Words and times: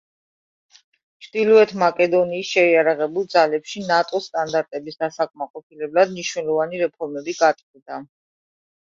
ჩრდილოეთ 1.25 1.73
მაკედონიის 1.83 2.55
შეიარაღებულ 2.57 3.29
ძალებში 3.35 3.85
„ნატოს“ 3.93 4.33
სტანდარტების 4.33 5.01
დასაკმაყოფილებლად 5.05 6.17
მნიშვნელობანი 6.19 6.87
რეფორმები 6.87 7.41
გატარდა. 7.47 8.07